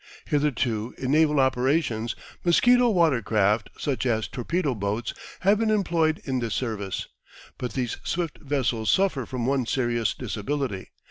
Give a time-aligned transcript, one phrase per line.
[0.25, 6.39] Hitherto, in naval operations, mosquito water craft, such as torpedo boats, have been employed in
[6.39, 7.07] this service.
[7.59, 10.89] But these swift vessels suffer from one serious disability.